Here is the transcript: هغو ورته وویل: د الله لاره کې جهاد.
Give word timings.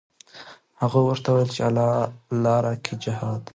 هغو 0.81 0.99
ورته 1.07 1.27
وویل: 1.31 1.51
د 1.55 1.57
الله 1.67 1.91
لاره 2.43 2.73
کې 2.83 2.93
جهاد. 3.03 3.43